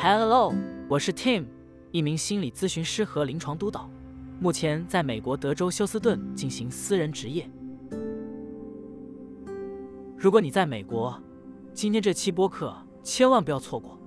[0.00, 0.54] Hello，
[0.88, 1.46] 我是 Tim，
[1.90, 3.90] 一名心理咨询师和临床督导，
[4.38, 7.50] 目前在美国德州休斯顿进行私人执业。
[10.16, 11.20] 如果你在美国，
[11.74, 12.72] 今天这期播客
[13.02, 13.98] 千万不要错过。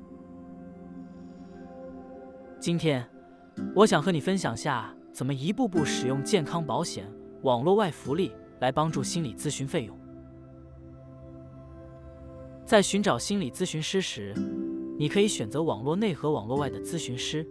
[2.58, 3.05] 今天，
[3.76, 7.05] 我想和你分享下怎么一步步使用健康保险
[7.42, 8.32] 网络外福利
[8.62, 10.00] 来帮助心理咨询费用。
[12.66, 14.34] 在寻找心理咨询师时，
[14.98, 17.45] 你可以选择网络内和网络外的咨询师。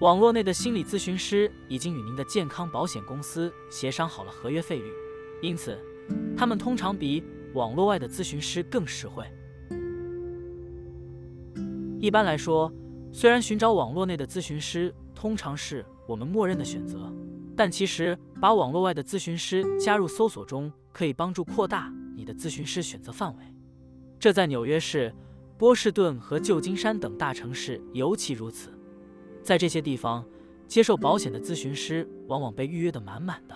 [0.00, 4.92] 网络内的心理咨询师已经与您的健康保险公司协商好了合约费率，
[5.40, 5.78] 因此，
[6.36, 9.24] 他们通常比网络外的咨询师更实惠。
[11.98, 12.70] 一般来说，
[13.10, 17.10] 虽然寻找网络内的咨询师通常是我们默认的选择，
[17.56, 23.42] 但其实把网络外的咨询师加入搜索中，可以帮助扩大你的咨询师选择范围。
[24.18, 25.14] 这在纽约市、
[25.58, 28.70] 波士顿和旧金山等大城市尤其如此。
[29.42, 30.24] 在这些地方，
[30.66, 33.54] 接受保险的咨询师往往被预约的满满的，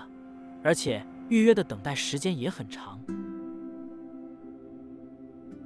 [0.63, 3.01] 而且预约的等待时间也很长。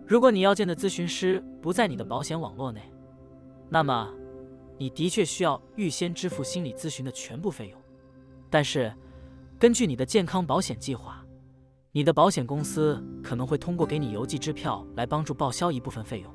[0.06, 2.80] 如果你要见的咨询师不在你的保险网络内，
[3.70, 4.12] 那么
[4.76, 7.80] 你的确需要预先支付心理咨询的全部费用。
[8.50, 8.92] 但是，
[9.58, 11.23] 根据你的健康保险计划，
[11.96, 16.34] 你的保险公司可能会通过给你邮寄支票来帮助报销一部分费用。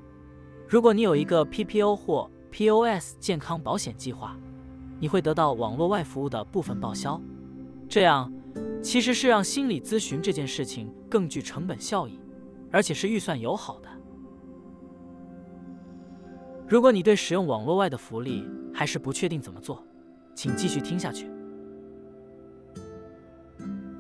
[0.70, 4.38] 如果你有一个 PPO 或 POS 健康保险计划，
[5.02, 7.22] 你会得到网络外服务的部分报销。
[7.90, 8.32] 这样
[8.82, 12.18] 其实是让心理咨询这件事情更具成本效益，
[12.72, 13.90] 而且是预算友好的。
[16.70, 19.86] 如果你对使用网络外的福利还是不确定怎么做，
[20.34, 21.30] 请继续听下去。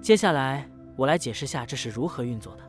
[0.02, 0.69] 接下来。
[1.00, 2.64] 我来解释下这是如何运作的。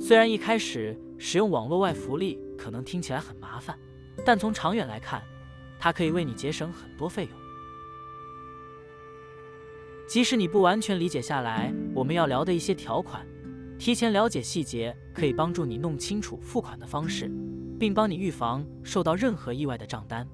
[0.00, 3.78] 虽然一开始使用网络外福利可能听起来很麻烦，
[4.24, 5.22] 但从长远来看，
[5.78, 7.38] 它可以为你节省很多费用。
[10.08, 13.26] 即使你不完全理解下来我们要聊的一些条款，
[13.78, 17.30] 提前了解细节可以帮助你弄清楚付款的方式，
[17.78, 20.26] 并帮你预防受到任何意外的账单。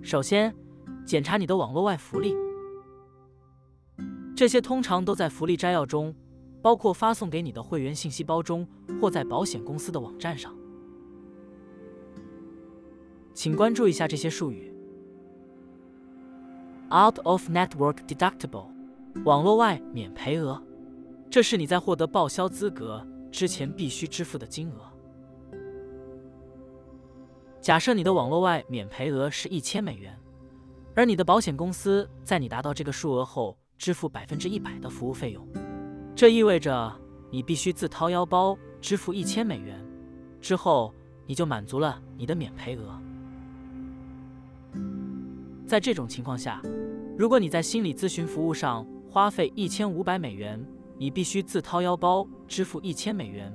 [0.00, 0.54] 首先，
[1.04, 2.34] 检查你的网络外福利。
[4.36, 6.12] 这些通常都在福利摘要中，
[6.60, 8.66] 包括发送给你的会员信息包中，
[9.00, 10.52] 或在保险公司的网站上。
[13.32, 14.74] 请关注一下这些术语
[16.90, 18.66] ：out of network deductible，
[19.24, 20.60] 网络外免赔额，
[21.30, 24.80] 这是你在获得报销资格之前必须支付的金额。
[27.60, 30.18] 假设你的网络外免赔额是一千美元，
[30.96, 33.56] 而你的保险公司在你达到这个数额后。
[33.78, 35.46] 支付百分之一百的服务费用，
[36.14, 36.92] 这意味着
[37.30, 39.84] 你必须自掏腰包支付一千美元，
[40.40, 40.94] 之后
[41.26, 43.00] 你就满足了你的免赔额。
[45.66, 46.62] 在这种情况下，
[47.18, 50.62] 如果你在心理咨询服务上花费一千五百美元，
[50.98, 53.52] 你必须自掏腰包支付一千美元。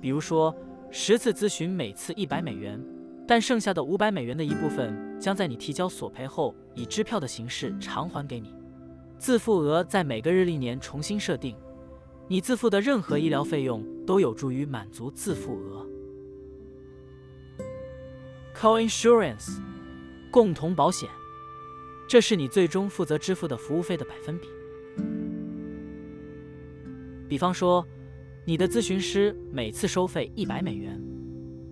[0.00, 0.54] 比如说，
[0.90, 2.82] 十次咨询每次一百美元，
[3.26, 8.54] 但剩下的五百美元的一部分将在你提交索赔后以支票的形式偿还给你。
[9.18, 11.56] 自付额在每个日历年重新设定，
[12.28, 15.84] 你自付的任何医疗费用都有助于满足自付额。
[18.54, 19.60] Co-insurance，
[20.30, 21.08] 共同保险，
[22.08, 24.48] 这是你最终负责支付的服务费的百分比。
[27.28, 27.84] 比方说，
[28.46, 30.98] 你的咨询师每次收费一百美元，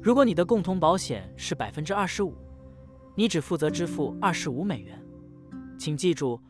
[0.02, 2.34] 如果你的共同保险是百分之二十五，
[3.14, 5.00] 你只负责支付二十五美元。
[5.78, 6.40] 请记住。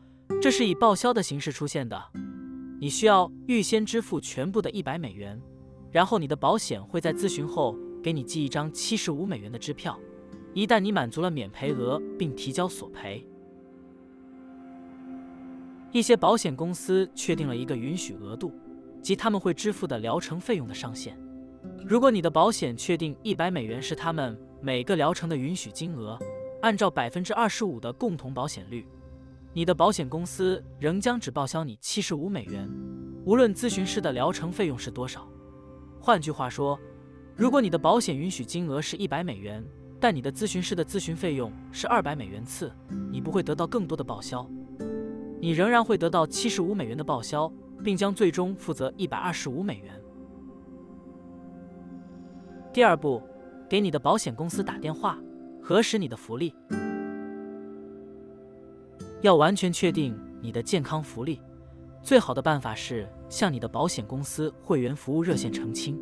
[0.41, 2.01] 这是以报销的形式出现的，
[2.79, 5.41] 你需要预先支付全部的一百美元，
[5.91, 9.99] 然后你的保险会在咨询后给你寄一张七十五美元的支票。
[10.53, 13.25] 一旦你满足了免赔额并提交索赔，
[15.91, 18.51] 一些保险公司确定了一个允许额度，
[19.01, 21.17] 即他们会支付的疗程费用的上限。
[21.85, 26.17] 如果你的保险确定一百美元是他们每个疗程的允许金额，
[26.61, 28.85] 按照百分之二十五的共同保险率。
[29.57, 32.69] 你的保险公司仍将只报销你七十五美元，
[33.25, 35.27] 无论咨询师的疗程费用是多少。
[35.99, 36.79] 换句话说，
[37.35, 39.65] 如果你的保险允许金额是一百美元，
[39.99, 42.71] 但你的咨询师的咨询费用是二百美元次，
[43.11, 44.47] 你不会得到更多的报销，
[45.41, 47.51] 你仍然会得到七十五美元的报销，
[47.83, 49.99] 并将最终负责一百二十五美元。
[52.71, 53.23] 第二步，
[53.67, 55.17] 给你的保险公司打电话，
[55.63, 56.53] 核实你的福利。
[59.21, 61.41] 要完全确定你的健康福利，
[62.03, 65.99] 最好的办法是向你的保险公司会员服务热线澄清。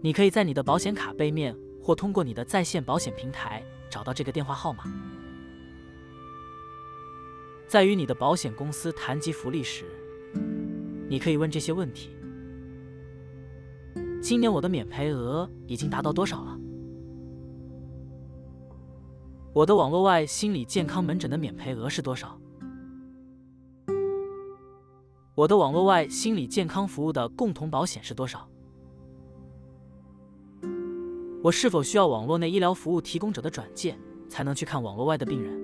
[0.00, 4.84] 你可以在你的保险卡背面，或通过你的在线保险平台找到这个电话号码。
[7.68, 9.84] 在与你的保险公司谈及福利时，
[11.08, 12.10] 你可以问这些问题：
[14.20, 16.58] 今年我的免赔额已经达到多少了？
[19.54, 22.38] 我的网络外心理健康门诊的免赔额是多少？
[25.34, 28.48] 我的网络外心理健康服务的共同保险是多少？
[31.42, 33.94] 我是否需要网络内医疗服务提供者的转介
[34.26, 35.60] 才能去看网络外的病人？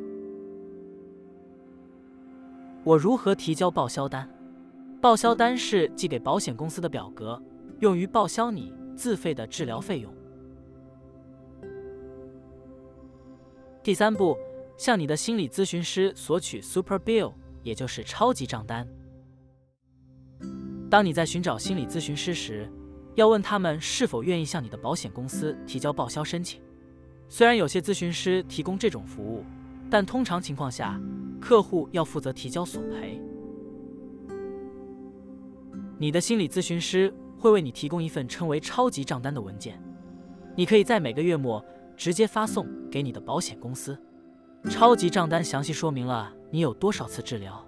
[2.85, 4.29] 我如何提交报销单？
[5.01, 7.43] 报销单是寄给保险公司的表格，
[7.81, 10.13] 用于报销你自费的治疗费用。
[13.83, 14.37] 第三步，
[14.77, 17.33] 向你的心理咨询师索取 Super Bill，
[17.63, 18.87] 也就是超级账单。
[20.91, 22.71] 当你在寻找心理咨询师时，
[23.15, 26.61] 要问他们是否愿意向你的保险公司提交报销申请。
[27.29, 29.45] 虽然有些咨询师提供这种服务，
[29.91, 31.01] 但通常情况下，
[31.41, 33.21] 客户要负责提交索赔。
[35.99, 39.83] 你的心理咨询师会为你提供一份称为“超级账单”的文件，
[40.57, 41.65] 你可以在每个月末
[41.99, 43.99] 直接发送给你的保险公司。
[44.71, 47.65] 超级账单详细说明了你有多少次治疗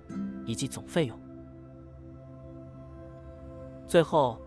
[0.47, 1.21] 以及总费用。
[3.87, 4.41] 最后，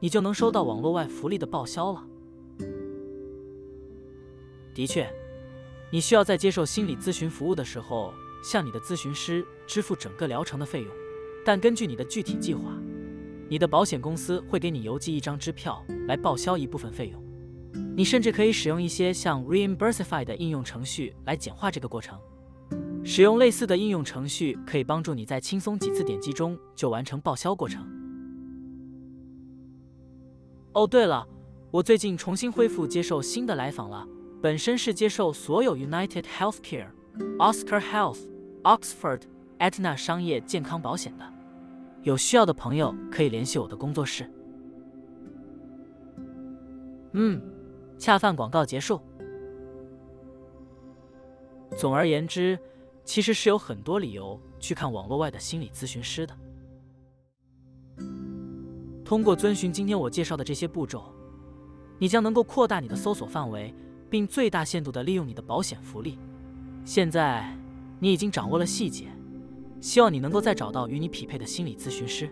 [0.00, 2.02] 你就能收到网络外福利的报销了。
[4.74, 5.08] 的确，
[5.90, 10.90] 你需要在接受心理咨询服务的时候，向你的咨询师支付整个疗程的费用。
[11.44, 12.62] 但根据你的具体计划，
[13.48, 17.21] 你的保险公司会给你邮寄一张支票来报销一部分费用。
[17.96, 22.18] 你甚至可以使用一些像 Reimbursify 的应用程序来简化这个过程。
[23.04, 27.84] 使用类似的应用程序可以帮助你在轻松几次点击中就完成报销过程。
[30.72, 31.26] 哦，对了，
[31.70, 34.06] 我最近重新恢复接受新的来访了。
[34.40, 36.88] 本身是接受所有 United Healthcare、
[37.38, 38.20] Oscar Health、
[38.62, 39.20] Oxford、
[39.58, 41.32] Aetna 商业健康保险的。
[42.02, 44.28] 有需要的朋友可以联系我的工作室。
[47.12, 47.40] 嗯，
[48.02, 49.00] 恰饭广告结束。
[51.78, 52.58] 总而言之，
[53.04, 56.36] 其实是有很多理由去看网络外的心理咨询师的。
[59.04, 61.14] 通过遵循今天我介绍的这些步骤，
[61.96, 63.72] 你将能够扩大你的搜索范围，
[64.10, 66.18] 并最大限度地利用你的保险福利。
[66.84, 67.56] 现在
[68.00, 69.06] 你已经掌握了细节，
[69.80, 72.28] 希望你能够再找到与你匹配的心理咨询师。